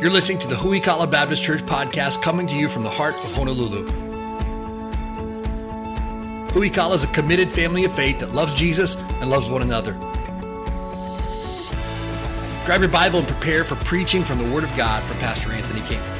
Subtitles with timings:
[0.00, 3.34] You're listening to the Huikala Baptist Church podcast coming to you from the heart of
[3.34, 3.84] Honolulu.
[6.52, 9.92] Huikala is a committed family of faith that loves Jesus and loves one another.
[12.64, 15.86] Grab your Bible and prepare for preaching from the Word of God from Pastor Anthony
[15.86, 16.19] King.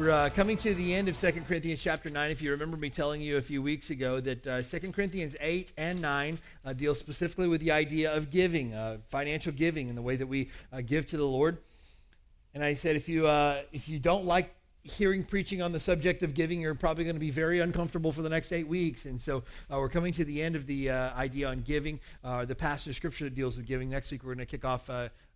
[0.00, 2.30] We're uh, coming to the end of 2 Corinthians chapter 9.
[2.30, 5.74] If you remember me telling you a few weeks ago that uh, 2 Corinthians 8
[5.76, 10.02] and 9 uh, deal specifically with the idea of giving, uh, financial giving, and the
[10.02, 11.58] way that we uh, give to the Lord.
[12.54, 14.54] And I said, if you, uh, if you don't like
[14.84, 18.22] hearing preaching on the subject of giving, you're probably going to be very uncomfortable for
[18.22, 19.04] the next eight weeks.
[19.04, 22.46] And so uh, we're coming to the end of the uh, idea on giving, uh,
[22.46, 23.90] the passage of scripture that deals with giving.
[23.90, 24.88] Next week, we're going to kick off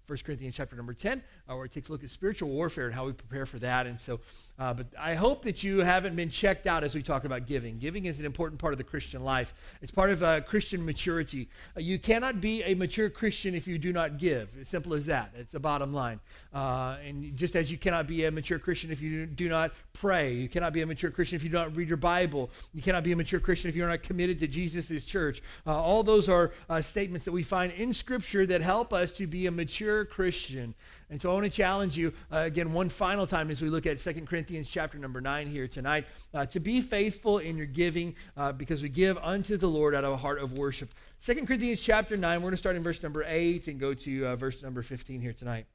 [0.07, 3.07] 1 Corinthians chapter number 10, where it takes a look at spiritual warfare and how
[3.07, 3.87] we prepare for that.
[3.87, 4.21] And so
[4.57, 7.79] uh, but I hope that you haven't been checked out as we talk about giving.
[7.79, 9.79] Giving is an important part of the Christian life.
[9.83, 11.49] It's part of uh, Christian maturity.
[11.77, 14.57] Uh, you cannot be a mature Christian if you do not give.
[14.61, 15.33] As simple as that.
[15.35, 16.21] It's the bottom line.
[16.53, 20.35] Uh, and just as you cannot be a mature Christian if you do not pray,
[20.35, 22.49] you cannot be a mature Christian if you do not read your Bible.
[22.73, 25.43] You cannot be a mature Christian if you're not committed to Jesus' church.
[25.67, 29.27] Uh, all those are uh, statements that we find in Scripture that help us to
[29.27, 30.75] be a mature Christian.
[31.11, 33.87] And so I want to challenge you uh, again one final time as we look
[33.87, 38.17] at Second Corinthians chapter number 9 here tonight uh, to be faithful in your giving
[38.37, 40.89] uh, because we give unto the Lord out of a heart of worship.
[41.21, 44.27] Second Corinthians chapter 9, we're going to start in verse number 8 and go to
[44.27, 45.67] uh, verse number 15 here tonight.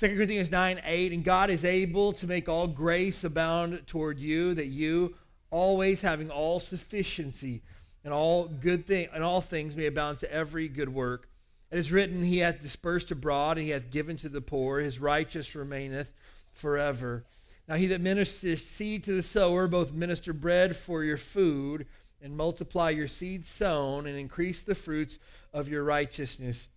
[0.00, 4.52] 2 Corinthians 9, 8, and God is able to make all grace abound toward you,
[4.54, 5.14] that you,
[5.50, 7.62] always having all sufficiency
[8.02, 11.28] and all good thing and all things may abound to every good work.
[11.74, 14.78] It is written, He hath dispersed abroad, and He hath given to the poor.
[14.78, 16.12] His righteous remaineth
[16.52, 17.24] forever.
[17.66, 21.86] Now he that ministers seed to the sower, both minister bread for your food,
[22.22, 25.18] and multiply your seed sown, and increase the fruits
[25.52, 26.68] of your righteousness,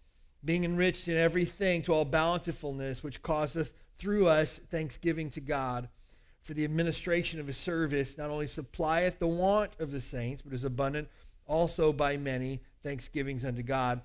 [0.43, 5.89] being enriched in everything to all bountifulness, which causeth through us thanksgiving to God.
[6.39, 10.53] For the administration of his service not only supplieth the want of the saints, but
[10.53, 11.07] is abundant
[11.45, 14.01] also by many thanksgivings unto God.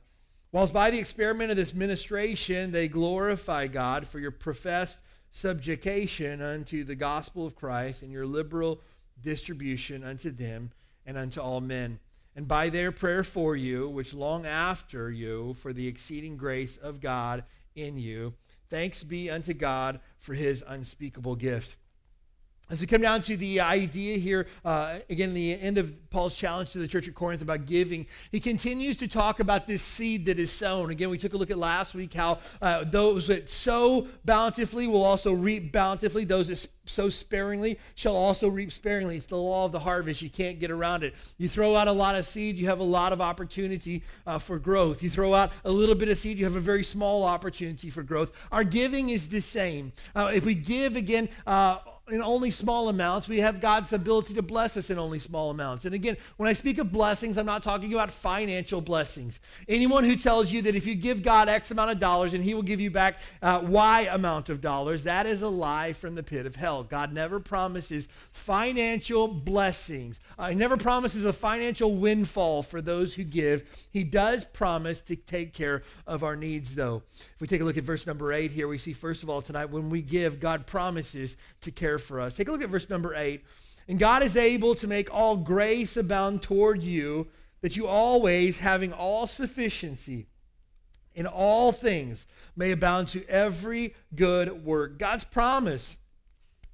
[0.52, 4.98] Whilst by the experiment of this ministration they glorify God for your professed
[5.30, 8.82] subjugation unto the gospel of Christ and your liberal
[9.18, 10.70] distribution unto them
[11.06, 12.00] and unto all men.
[12.36, 17.00] And by their prayer for you, which long after you, for the exceeding grace of
[17.00, 18.34] God in you,
[18.68, 21.76] thanks be unto God for his unspeakable gift.
[22.72, 26.72] As we come down to the idea here, uh, again, the end of Paul's challenge
[26.72, 30.38] to the church at Corinth about giving, he continues to talk about this seed that
[30.38, 30.88] is sown.
[30.88, 35.02] Again, we took a look at last week how uh, those that sow bountifully will
[35.02, 36.24] also reap bountifully.
[36.24, 39.18] Those that sow sparingly shall also reap sparingly.
[39.18, 40.22] It's the law of the harvest.
[40.22, 41.14] You can't get around it.
[41.36, 44.58] You throw out a lot of seed, you have a lot of opportunity uh, for
[44.58, 45.02] growth.
[45.02, 48.02] You throw out a little bit of seed, you have a very small opportunity for
[48.02, 48.32] growth.
[48.50, 49.92] Our giving is the same.
[50.16, 51.78] Uh, if we give again, uh,
[52.10, 53.28] in only small amounts.
[53.28, 55.84] We have God's ability to bless us in only small amounts.
[55.84, 59.38] And again, when I speak of blessings, I'm not talking about financial blessings.
[59.68, 62.54] Anyone who tells you that if you give God X amount of dollars and he
[62.54, 66.24] will give you back uh, Y amount of dollars, that is a lie from the
[66.24, 66.82] pit of hell.
[66.82, 70.18] God never promises financial blessings.
[70.36, 73.88] Uh, he never promises a financial windfall for those who give.
[73.92, 77.02] He does promise to take care of our needs, though.
[77.34, 79.40] If we take a look at verse number 8 here, we see, first of all,
[79.40, 82.34] tonight, when we give, God promises to care for us.
[82.34, 83.44] Take a look at verse number 8.
[83.88, 87.28] And God is able to make all grace abound toward you,
[87.60, 90.26] that you always, having all sufficiency
[91.14, 92.26] in all things,
[92.56, 94.98] may abound to every good work.
[94.98, 95.98] God's promise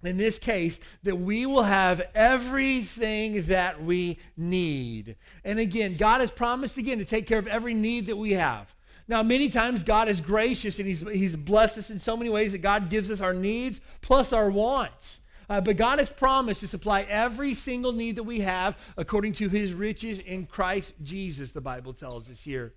[0.02, 5.16] in this case, that we will have everything that we need.
[5.44, 8.74] And again, God has promised again to take care of every need that we have.
[9.08, 12.52] Now, many times God is gracious and he's, he's blessed us in so many ways
[12.52, 15.22] that God gives us our needs plus our wants.
[15.48, 19.48] Uh, but God has promised to supply every single need that we have according to
[19.48, 22.74] his riches in Christ Jesus, the Bible tells us here.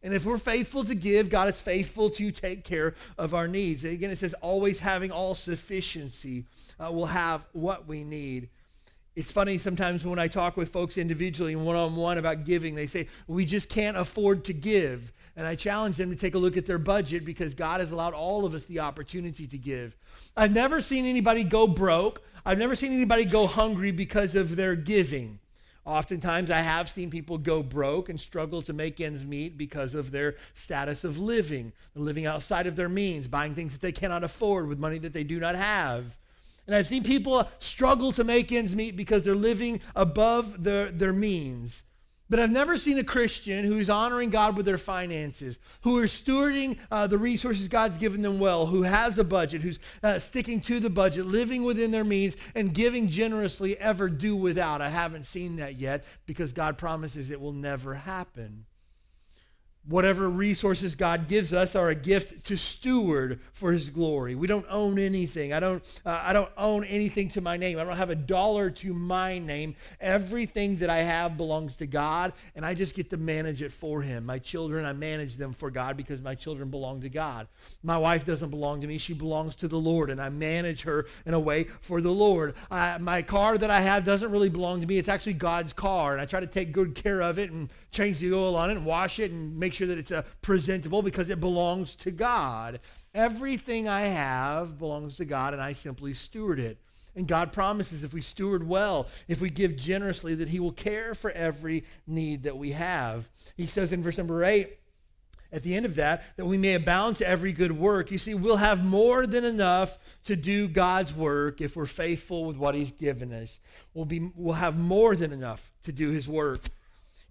[0.00, 3.82] And if we're faithful to give, God is faithful to take care of our needs.
[3.84, 6.44] Again, it says, always having all sufficiency,
[6.78, 8.50] uh, we'll have what we need.
[9.16, 12.74] It's funny sometimes when I talk with folks individually and one on one about giving,
[12.74, 15.12] they say, we just can't afford to give.
[15.36, 18.14] And I challenge them to take a look at their budget because God has allowed
[18.14, 19.96] all of us the opportunity to give.
[20.36, 22.22] I've never seen anybody go broke.
[22.46, 25.40] I've never seen anybody go hungry because of their giving.
[25.86, 30.12] Oftentimes, I have seen people go broke and struggle to make ends meet because of
[30.12, 34.66] their status of living, living outside of their means, buying things that they cannot afford
[34.66, 36.16] with money that they do not have.
[36.66, 41.12] And I've seen people struggle to make ends meet because they're living above their, their
[41.12, 41.82] means.
[42.30, 46.06] But I've never seen a Christian who is honoring God with their finances, who are
[46.06, 50.60] stewarding uh, the resources God's given them well, who has a budget, who's uh, sticking
[50.62, 54.80] to the budget, living within their means, and giving generously, ever do without.
[54.80, 58.64] I haven't seen that yet because God promises it will never happen.
[59.86, 64.34] Whatever resources God gives us are a gift to steward for his glory.
[64.34, 65.52] We don't own anything.
[65.52, 67.78] I don't, uh, I don't own anything to my name.
[67.78, 69.74] I don't have a dollar to my name.
[70.00, 74.00] Everything that I have belongs to God, and I just get to manage it for
[74.00, 74.24] him.
[74.24, 77.46] My children, I manage them for God because my children belong to God.
[77.82, 78.96] My wife doesn't belong to me.
[78.96, 82.54] She belongs to the Lord, and I manage her in a way for the Lord.
[82.70, 84.96] My car that I have doesn't really belong to me.
[84.96, 88.20] It's actually God's car, and I try to take good care of it and change
[88.20, 91.28] the oil on it and wash it and make sure that it's uh, presentable because
[91.28, 92.80] it belongs to God.
[93.14, 96.78] Everything I have belongs to God, and I simply steward it.
[97.16, 101.14] And God promises if we steward well, if we give generously, that He will care
[101.14, 103.28] for every need that we have.
[103.56, 104.78] He says in verse number eight,
[105.52, 108.10] at the end of that, that we may abound to every good work.
[108.10, 112.56] You see, we'll have more than enough to do God's work if we're faithful with
[112.56, 113.60] what He's given us.
[113.94, 116.60] We'll, be, we'll have more than enough to do His work.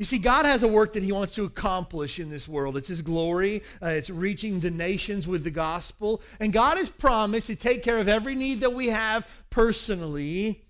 [0.03, 2.75] You see, God has a work that he wants to accomplish in this world.
[2.75, 3.63] It's his glory.
[3.81, 6.21] Uh, it's reaching the nations with the gospel.
[6.41, 10.65] And God has promised to take care of every need that we have personally.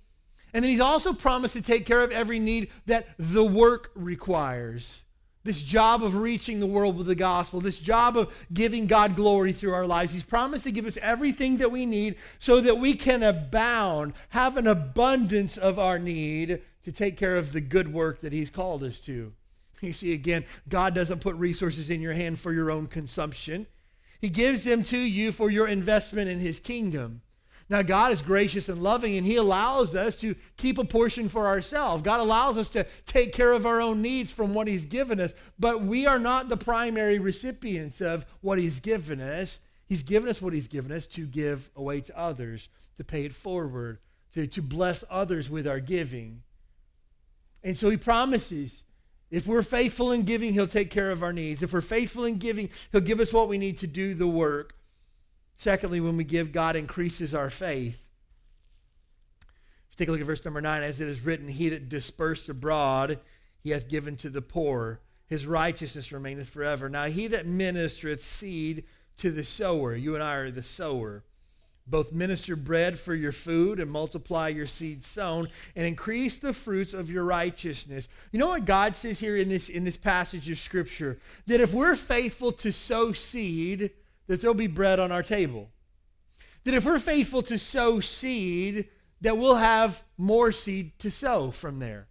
[0.54, 5.04] And then he's also promised to take care of every need that the work requires.
[5.44, 9.52] This job of reaching the world with the gospel, this job of giving God glory
[9.52, 10.14] through our lives.
[10.14, 14.56] He's promised to give us everything that we need so that we can abound, have
[14.56, 18.84] an abundance of our need to take care of the good work that He's called
[18.84, 19.34] us to.
[19.82, 23.68] You see, again, God doesn't put resources in your hand for your own consumption,
[24.22, 27.22] He gives them to you for your investment in His kingdom.
[27.74, 31.48] Now, God is gracious and loving, and He allows us to keep a portion for
[31.48, 32.04] ourselves.
[32.04, 35.34] God allows us to take care of our own needs from what He's given us,
[35.58, 39.60] but we are not the primary recipients of what He's given us.
[39.88, 43.34] He's given us what He's given us to give away to others, to pay it
[43.34, 43.98] forward,
[44.34, 46.44] to, to bless others with our giving.
[47.64, 48.84] And so he promises
[49.32, 51.64] if we're faithful in giving, he'll take care of our needs.
[51.64, 54.76] If we're faithful in giving, he'll give us what we need to do the work.
[55.56, 58.08] Secondly, when we give, God increases our faith.
[59.96, 60.84] Take a look at verse number 9.
[60.84, 63.20] As it is written, He that dispersed abroad,
[63.62, 65.02] he hath given to the poor.
[65.28, 66.90] His righteousness remaineth forever.
[66.90, 68.84] Now, he that ministereth seed
[69.18, 71.24] to the sower, you and I are the sower
[71.86, 76.94] both minister bread for your food and multiply your seed sown and increase the fruits
[76.94, 78.08] of your righteousness.
[78.32, 81.74] You know what God says here in this in this passage of scripture that if
[81.74, 83.92] we're faithful to sow seed
[84.28, 85.70] that there'll be bread on our table.
[86.64, 88.88] That if we're faithful to sow seed
[89.24, 92.08] that we'll have more seed to sow from there.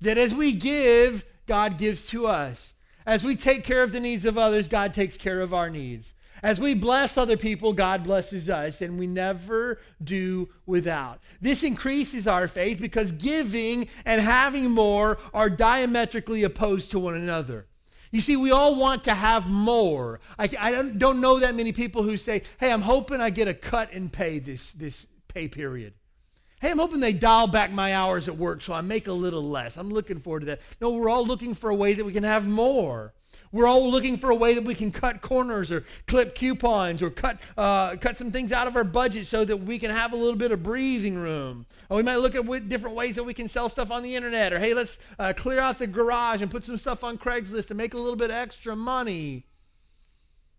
[0.00, 2.72] That as we give, God gives to us.
[3.04, 6.14] As we take care of the needs of others, God takes care of our needs.
[6.40, 11.20] As we bless other people, God blesses us, and we never do without.
[11.40, 17.66] This increases our faith because giving and having more are diametrically opposed to one another.
[18.12, 20.20] You see, we all want to have more.
[20.38, 23.54] I, I don't know that many people who say, hey, I'm hoping I get a
[23.54, 25.94] cut in pay this, this pay period.
[26.60, 29.42] Hey, I'm hoping they dial back my hours at work so I make a little
[29.42, 29.78] less.
[29.78, 30.60] I'm looking forward to that.
[30.80, 33.14] No, we're all looking for a way that we can have more.
[33.52, 37.10] We're all looking for a way that we can cut corners or clip coupons or
[37.10, 40.16] cut, uh, cut some things out of our budget so that we can have a
[40.16, 41.66] little bit of breathing room.
[41.90, 44.52] Or we might look at different ways that we can sell stuff on the internet.
[44.52, 47.74] Or hey, let's uh, clear out the garage and put some stuff on Craigslist to
[47.74, 49.46] make a little bit extra money.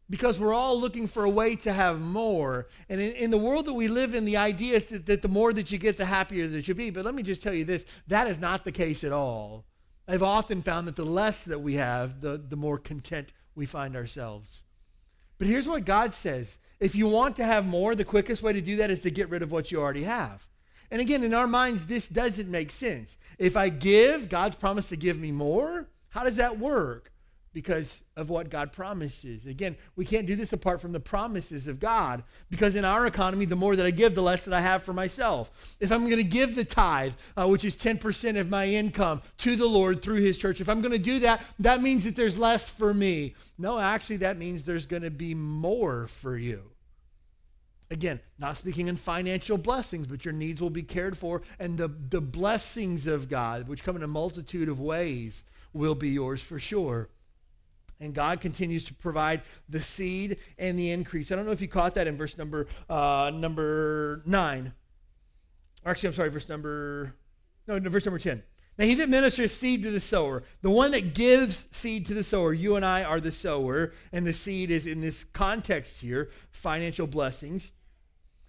[0.09, 2.67] Because we're all looking for a way to have more.
[2.89, 5.27] And in, in the world that we live in, the idea is that, that the
[5.27, 6.91] more that you get, the happier that you'll be.
[6.91, 9.65] But let me just tell you this that is not the case at all.
[10.07, 13.95] I've often found that the less that we have, the, the more content we find
[13.95, 14.63] ourselves.
[15.37, 18.59] But here's what God says if you want to have more, the quickest way to
[18.59, 20.47] do that is to get rid of what you already have.
[20.91, 23.17] And again, in our minds, this doesn't make sense.
[23.39, 25.87] If I give, God's promised to give me more.
[26.09, 27.12] How does that work?
[27.53, 29.45] Because of what God promises.
[29.45, 33.45] Again, we can't do this apart from the promises of God because in our economy,
[33.45, 35.75] the more that I give, the less that I have for myself.
[35.79, 39.55] If I'm going to give the tithe, uh, which is 10% of my income, to
[39.55, 42.37] the Lord through his church, if I'm going to do that, that means that there's
[42.37, 43.35] less for me.
[43.57, 46.71] No, actually, that means there's going to be more for you.
[47.91, 51.87] Again, not speaking in financial blessings, but your needs will be cared for, and the,
[51.87, 55.43] the blessings of God, which come in a multitude of ways,
[55.73, 57.09] will be yours for sure.
[58.03, 61.31] And God continues to provide the seed and the increase.
[61.31, 64.73] I don't know if you caught that in verse number uh, number nine.
[65.85, 67.15] Or actually, I'm sorry, verse number
[67.67, 68.43] no, verse number ten.
[68.77, 72.23] Now, he that ministers seed to the sower, the one that gives seed to the
[72.23, 76.31] sower, you and I are the sower, and the seed is in this context here
[76.49, 77.71] financial blessings.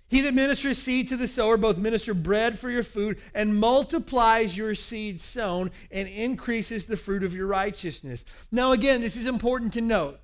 [0.08, 4.56] He that ministers seed to the sower, both minister bread for your food and multiplies
[4.56, 8.25] your seed sown and increases the fruit of your righteousness.
[8.52, 10.20] Now, again, this is important to note.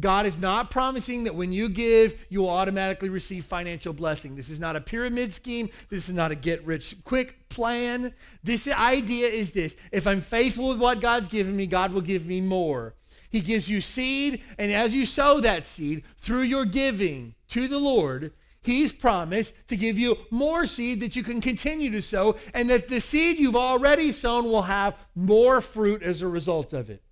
[0.00, 4.34] God is not promising that when you give, you will automatically receive financial blessing.
[4.34, 5.68] This is not a pyramid scheme.
[5.88, 8.12] This is not a get rich quick plan.
[8.42, 12.26] This idea is this if I'm faithful with what God's given me, God will give
[12.26, 12.94] me more.
[13.30, 17.78] He gives you seed, and as you sow that seed through your giving to the
[17.78, 18.32] Lord,
[18.64, 22.88] He's promised to give you more seed that you can continue to sow, and that
[22.88, 27.02] the seed you've already sown will have more fruit as a result of it.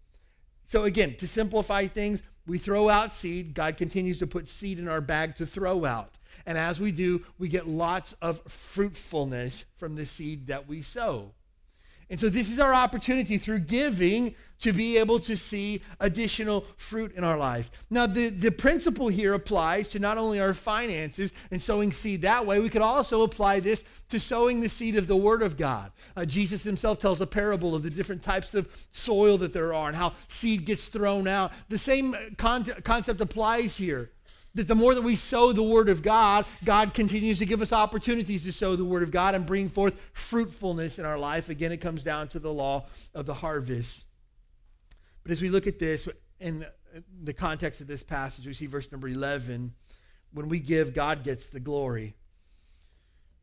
[0.65, 3.53] So, again, to simplify things, we throw out seed.
[3.53, 6.19] God continues to put seed in our bag to throw out.
[6.47, 11.33] And as we do, we get lots of fruitfulness from the seed that we sow.
[12.13, 17.11] And so this is our opportunity through giving to be able to see additional fruit
[17.15, 17.71] in our lives.
[17.89, 22.45] Now, the, the principle here applies to not only our finances and sowing seed that
[22.45, 25.91] way, we could also apply this to sowing the seed of the Word of God.
[26.15, 29.89] Uh, Jesus himself tells a parable of the different types of soil that there are
[29.89, 31.51] and how seed gets thrown out.
[31.71, 34.11] The same con- concept applies here
[34.55, 37.73] that the more that we sow the word of God, God continues to give us
[37.73, 41.49] opportunities to sow the word of God and bring forth fruitfulness in our life.
[41.49, 44.05] Again, it comes down to the law of the harvest.
[45.23, 46.67] But as we look at this in
[47.23, 49.73] the context of this passage, we see verse number 11.
[50.33, 52.15] When we give, God gets the glory.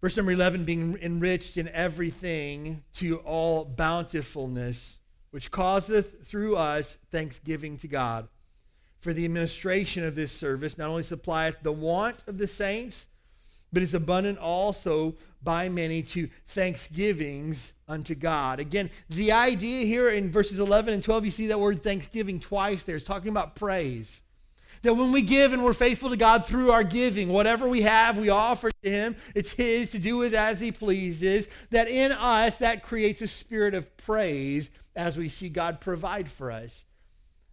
[0.01, 4.99] Verse number 11, being enriched in everything to all bountifulness,
[5.31, 8.29] which causeth through us thanksgiving to God
[8.99, 13.07] for the administration of this service not only supplieth the want of the saints,
[13.71, 18.59] but is abundant also by many to thanksgivings unto God.
[18.59, 22.83] Again, the idea here in verses 11 and 12, you see that word thanksgiving twice
[22.83, 22.95] there.
[22.95, 24.21] It's talking about praise.
[24.81, 28.17] That when we give and we're faithful to God through our giving, whatever we have,
[28.17, 29.15] we offer to Him.
[29.35, 31.47] It's His to do with as He pleases.
[31.71, 36.51] That in us, that creates a spirit of praise as we see God provide for
[36.51, 36.83] us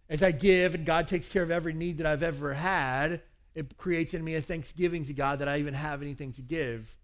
[0.09, 3.21] as I give and God takes care of every need that I've ever had,
[3.55, 6.97] it creates in me a thanksgiving to God that I even have anything to give.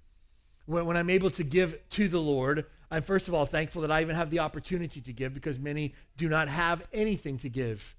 [0.66, 3.92] When, when I'm able to give to the Lord, I'm first of all thankful that
[3.92, 7.96] I even have the opportunity to give because many do not have anything to give.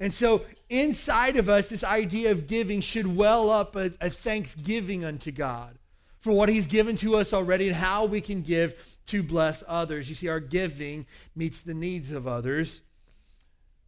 [0.00, 5.04] And so inside of us, this idea of giving should well up a, a thanksgiving
[5.04, 5.78] unto God
[6.18, 10.08] for what he's given to us already and how we can give to bless others.
[10.08, 12.82] You see, our giving meets the needs of others.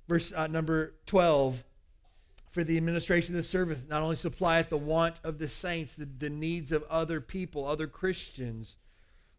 [0.08, 1.64] Verse uh, number 12
[2.48, 6.06] For the administration of the service not only supplieth the want of the saints, the,
[6.06, 8.76] the needs of other people, other Christians,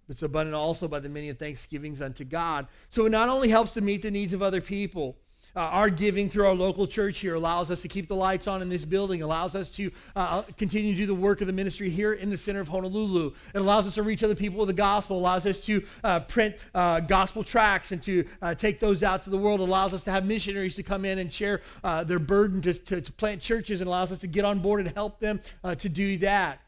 [0.07, 2.67] but it's abundant also by the many thanksgivings unto God.
[2.89, 5.17] So it not only helps to meet the needs of other people,
[5.55, 8.61] uh, our giving through our local church here allows us to keep the lights on
[8.61, 11.89] in this building, allows us to uh, continue to do the work of the ministry
[11.89, 13.31] here in the center of Honolulu.
[13.53, 16.55] It allows us to reach other people with the gospel, allows us to uh, print
[16.73, 20.11] uh, gospel tracts and to uh, take those out to the world, allows us to
[20.11, 23.79] have missionaries to come in and share uh, their burden to, to, to, plant churches,
[23.79, 25.39] and allows us to get on board and help them
[25.77, 26.59] to do that.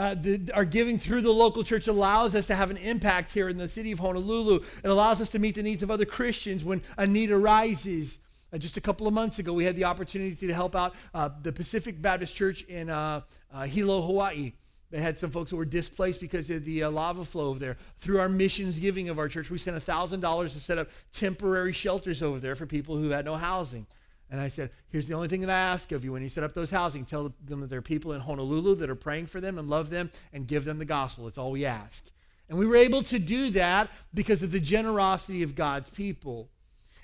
[0.00, 3.50] Uh, the, our giving through the local church allows us to have an impact here
[3.50, 4.60] in the city of Honolulu.
[4.82, 8.18] It allows us to meet the needs of other Christians when a need arises.
[8.52, 11.28] Uh, just a couple of months ago, we had the opportunity to help out uh,
[11.42, 13.20] the Pacific Baptist Church in uh,
[13.52, 14.52] uh Hilo, Hawaii.
[14.90, 17.76] They had some folks who were displaced because of the lava flow over there.
[17.98, 22.22] Through our missions giving of our church, we sent $1,000 to set up temporary shelters
[22.22, 23.86] over there for people who had no housing.
[24.30, 26.44] And I said, here's the only thing that I ask of you when you set
[26.44, 29.40] up those housing, tell them that there are people in Honolulu that are praying for
[29.40, 31.26] them and love them and give them the gospel.
[31.28, 32.04] It's all we ask.
[32.48, 36.48] And we were able to do that because of the generosity of God's people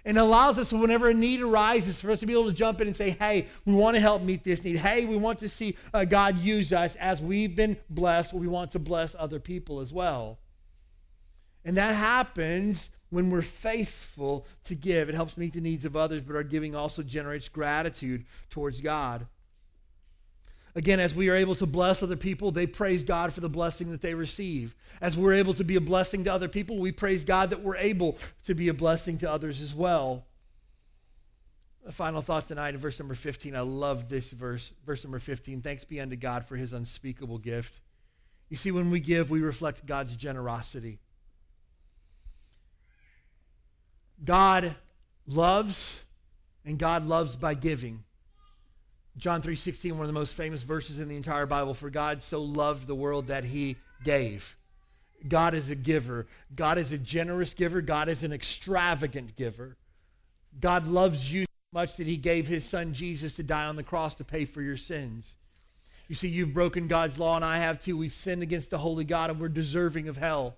[0.07, 2.87] and allows us whenever a need arises for us to be able to jump in
[2.87, 4.79] and say hey we want to help meet this need.
[4.79, 8.71] Hey we want to see uh, god use us as we've been blessed we want
[8.71, 10.39] to bless other people as well.
[11.65, 15.09] And that happens when we're faithful to give.
[15.09, 19.27] It helps meet the needs of others but our giving also generates gratitude towards god
[20.77, 23.91] Again, as we are able to bless other people, they praise God for the blessing
[23.93, 24.77] that they receive.
[25.01, 27.79] As we're able to be a blessing to other people, we praise God that we're
[27.79, 30.27] able to be a blessing to others as well.
[31.87, 33.57] A final thought tonight in verse number 15.
[33.57, 34.75] I love this verse.
[34.85, 35.63] Verse number 15.
[35.63, 37.81] Thanks be unto God for his unspeakable gift.
[38.51, 40.99] You see, when we give, we reflect God's generosity.
[44.23, 44.77] God
[45.27, 46.05] loves,
[46.67, 48.05] and God loves by giving.
[49.17, 52.43] John 3:16, one of the most famous verses in the entire Bible, for God so
[52.43, 54.57] loved the world that he gave.
[55.27, 56.27] God is a giver.
[56.55, 57.81] God is a generous giver.
[57.81, 59.77] God is an extravagant giver.
[60.61, 63.83] God loves you so much that he gave his son Jesus to die on the
[63.83, 65.37] cross to pay for your sins.
[66.09, 67.97] You see, you've broken God's law, and I have too.
[67.97, 70.57] We've sinned against the holy God, and we're deserving of hell.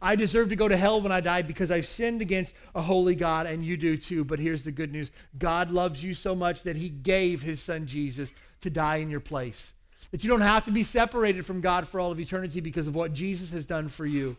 [0.00, 3.14] I deserve to go to hell when I die because I've sinned against a holy
[3.14, 4.24] God, and you do too.
[4.24, 7.86] But here's the good news God loves you so much that he gave his son
[7.86, 8.30] Jesus
[8.60, 9.74] to die in your place.
[10.10, 12.94] That you don't have to be separated from God for all of eternity because of
[12.94, 14.36] what Jesus has done for you.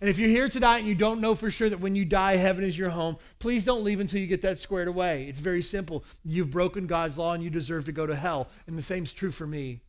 [0.00, 2.36] And if you're here tonight and you don't know for sure that when you die,
[2.36, 5.24] heaven is your home, please don't leave until you get that squared away.
[5.24, 6.04] It's very simple.
[6.22, 8.48] You've broken God's law and you deserve to go to hell.
[8.66, 9.80] And the same is true for me.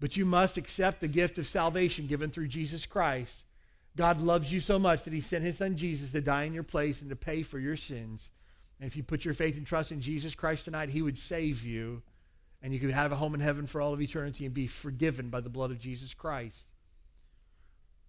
[0.00, 3.44] But you must accept the gift of salvation given through Jesus Christ.
[3.96, 6.62] God loves you so much that he sent his son Jesus to die in your
[6.62, 8.30] place and to pay for your sins.
[8.78, 11.64] And if you put your faith and trust in Jesus Christ tonight, he would save
[11.64, 12.02] you
[12.62, 15.30] and you could have a home in heaven for all of eternity and be forgiven
[15.30, 16.66] by the blood of Jesus Christ.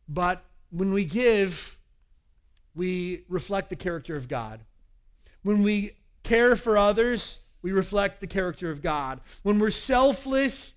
[0.08, 1.78] But when we give,
[2.76, 4.62] we reflect the character of God.
[5.44, 5.92] When we
[6.24, 9.22] care for others, we reflect the character of God.
[9.44, 10.74] When we're selfless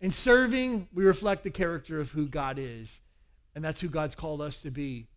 [0.00, 3.00] and serving, we reflect the character of who God is.
[3.54, 5.08] And that's who God's called us to be.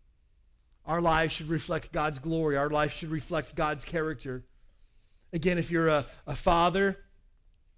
[0.86, 2.56] Our lives should reflect God's glory.
[2.56, 4.44] Our life should reflect God's character.
[5.32, 6.98] Again, if you're a, a father,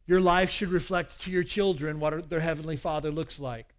[0.06, 3.74] your life should reflect to your children what their heavenly father looks like.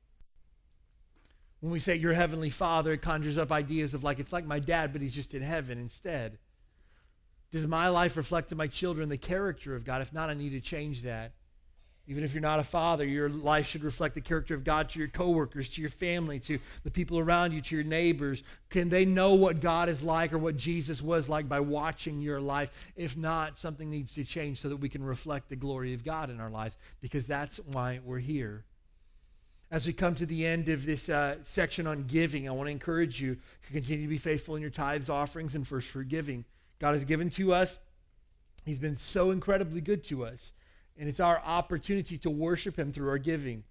[1.59, 4.59] When we say your heavenly father, it conjures up ideas of like, it's like my
[4.59, 6.37] dad, but he's just in heaven instead.
[7.51, 10.01] Does my life reflect to my children the character of God?
[10.01, 11.33] If not, I need to change that.
[12.09, 14.99] Even if you're not a father, your life should reflect the character of God to
[14.99, 18.43] your coworkers, to your family, to the people around you, to your neighbors.
[18.69, 22.39] Can they know what God is like or what Jesus was like by watching your
[22.39, 22.93] life?
[22.95, 26.29] If not, something needs to change so that we can reflect the glory of God
[26.29, 28.63] in our lives because that's why we're here.
[29.69, 32.71] As we come to the end of this uh, section on giving, I want to
[32.71, 33.35] encourage you
[33.65, 36.45] to continue to be faithful in your tithes, offerings, and first fruit giving.
[36.79, 37.79] God has given to us.
[38.65, 40.53] He's been so incredibly good to us.
[40.97, 43.63] And it's our opportunity to worship him through our giving.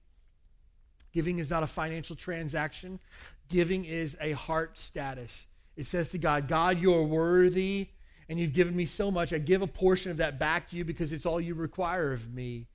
[1.12, 3.00] Giving is not a financial transaction.
[3.48, 5.46] Giving is a heart status.
[5.76, 7.88] It says to God, God, you're worthy,
[8.28, 9.32] and you've given me so much.
[9.32, 12.32] I give a portion of that back to you because it's all you require of
[12.32, 12.68] me.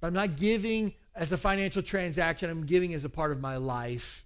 [0.00, 3.56] But I'm not giving as a financial transaction, I'm giving as a part of my
[3.56, 4.24] life.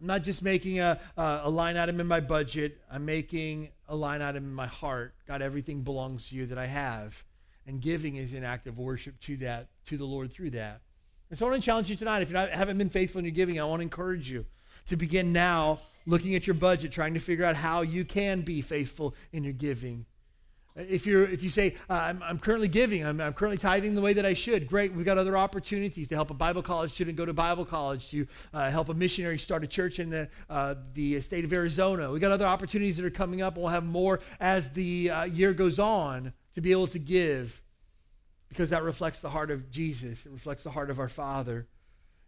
[0.00, 4.22] I'm not just making a, a, line item in my budget, I'm making a line
[4.22, 5.14] item in my heart.
[5.26, 7.22] God, everything belongs to you that I have.
[7.66, 10.80] And giving is an act of worship to that, to the Lord through that.
[11.30, 12.20] And so I want to challenge you tonight.
[12.22, 14.44] If you haven't been faithful in your giving, I want to encourage you
[14.86, 18.60] to begin now looking at your budget, trying to figure out how you can be
[18.60, 20.04] faithful in your giving.
[20.76, 24.00] If, you're, if you say, uh, I'm, I'm currently giving, I'm, I'm currently tithing the
[24.00, 24.92] way that I should, great.
[24.92, 28.26] We've got other opportunities to help a Bible college student go to Bible college, to
[28.52, 32.10] uh, help a missionary start a church in the, uh, the state of Arizona.
[32.10, 33.56] We've got other opportunities that are coming up.
[33.56, 37.62] We'll have more as the uh, year goes on to be able to give
[38.48, 40.26] because that reflects the heart of Jesus.
[40.26, 41.66] It reflects the heart of our Father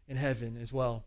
[0.08, 1.04] in heaven as well.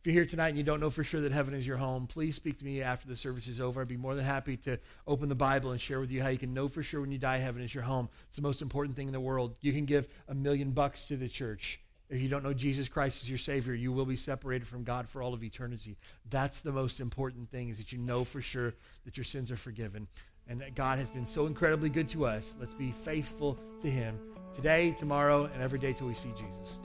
[0.00, 2.06] If you're here tonight and you don't know for sure that heaven is your home,
[2.06, 3.80] please speak to me after the service is over.
[3.80, 6.36] I'd be more than happy to open the Bible and share with you how you
[6.36, 8.10] can know for sure when you die, heaven is your home.
[8.26, 9.56] It's the most important thing in the world.
[9.62, 11.80] You can give a million bucks to the church.
[12.14, 15.08] If you don't know Jesus Christ as your Savior, you will be separated from God
[15.08, 15.96] for all of eternity.
[16.30, 18.72] That's the most important thing, is that you know for sure
[19.04, 20.06] that your sins are forgiven
[20.46, 22.54] and that God has been so incredibly good to us.
[22.60, 24.16] Let's be faithful to him
[24.54, 26.78] today, tomorrow, and every day till we see Jesus.